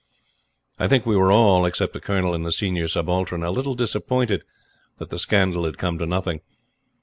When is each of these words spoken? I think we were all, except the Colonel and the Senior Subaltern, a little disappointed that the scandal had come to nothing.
I 0.79 0.87
think 0.87 1.05
we 1.05 1.15
were 1.15 1.31
all, 1.31 1.63
except 1.63 1.93
the 1.93 1.99
Colonel 2.01 2.33
and 2.33 2.43
the 2.43 2.51
Senior 2.51 2.87
Subaltern, 2.87 3.43
a 3.43 3.51
little 3.51 3.75
disappointed 3.75 4.43
that 4.97 5.11
the 5.11 5.19
scandal 5.19 5.63
had 5.63 5.77
come 5.77 5.99
to 5.99 6.07
nothing. 6.07 6.41